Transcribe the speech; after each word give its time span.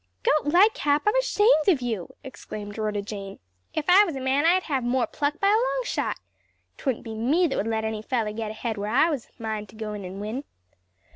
"Gote 0.23 0.51
Lightcap, 0.51 1.03
I'm 1.05 1.15
ashamed 1.17 1.67
of 1.67 1.79
you!" 1.79 2.15
exclaimed 2.23 2.75
Rhoda 2.79 3.03
Jane. 3.03 3.37
"If 3.75 3.87
I 3.87 4.03
was 4.03 4.15
a 4.15 4.19
man 4.19 4.47
I'd 4.47 4.63
have 4.63 4.83
more 4.83 5.05
pluck 5.05 5.39
by 5.39 5.49
a 5.49 5.49
long 5.51 5.81
shot. 5.83 6.17
'Twouldn't 6.77 7.03
be 7.03 7.13
me 7.13 7.45
that 7.45 7.55
would 7.55 7.67
let 7.67 7.85
any 7.85 8.01
feller 8.01 8.31
get 8.33 8.49
ahead 8.49 8.79
where 8.79 8.89
I 8.89 9.11
was 9.11 9.27
amind 9.39 9.67
to 9.69 9.75
go 9.75 9.93
in 9.93 10.03
and 10.03 10.19
win." 10.19 10.43